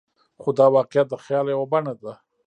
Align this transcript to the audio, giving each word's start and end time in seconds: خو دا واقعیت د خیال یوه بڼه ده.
خو 0.41 0.49
دا 0.59 0.65
واقعیت 0.75 1.07
د 1.09 1.15
خیال 1.25 1.45
یوه 1.53 1.65
بڼه 1.71 1.93
ده. 2.01 2.13